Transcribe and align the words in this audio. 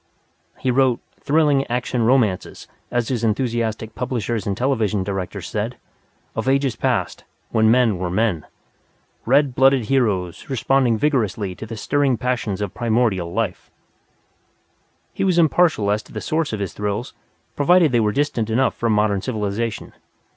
He 0.57 0.71
wrote 0.71 0.99
"thrilling 1.19 1.63
action 1.67 2.01
romances," 2.01 2.67
as 2.89 3.09
his 3.09 3.23
enthusiastic 3.23 3.93
publishers 3.93 4.47
and 4.47 4.57
television 4.57 5.03
directors 5.03 5.47
said, 5.47 5.77
"of 6.35 6.49
ages 6.49 6.75
past, 6.75 7.23
when 7.51 7.69
men 7.69 7.99
were 7.99 8.09
men. 8.09 8.47
Red 9.27 9.53
blooded 9.53 9.89
heroes 9.89 10.49
responding 10.49 10.97
vigorously 10.97 11.53
to 11.53 11.67
the 11.67 11.77
stirring 11.77 12.17
passions 12.17 12.61
of 12.61 12.73
primordial 12.73 13.31
life!" 13.31 13.69
He 15.13 15.23
was 15.23 15.37
impartial 15.37 15.91
as 15.91 16.01
to 16.01 16.11
the 16.11 16.19
source 16.19 16.51
of 16.51 16.59
his 16.59 16.73
thrills 16.73 17.13
provided 17.55 17.91
they 17.91 17.99
were 17.99 18.11
distant 18.11 18.49
enough 18.49 18.73
from 18.73 18.93
modern 18.93 19.21
civilization. 19.21 19.93